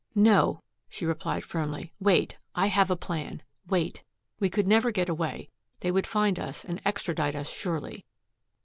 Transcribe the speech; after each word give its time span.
"No," 0.15 0.63
she 0.89 1.05
replied 1.05 1.43
firmly. 1.43 1.93
"Wait. 1.99 2.39
I 2.55 2.65
have 2.65 2.89
a 2.89 2.95
plan. 2.95 3.43
Wait. 3.67 4.01
We 4.39 4.49
could 4.49 4.65
never 4.65 4.89
get 4.89 5.09
away. 5.09 5.49
They 5.81 5.91
would 5.91 6.07
find 6.07 6.39
us 6.39 6.65
and 6.65 6.81
extradite 6.83 7.35
us 7.35 7.51
surely." 7.53 8.03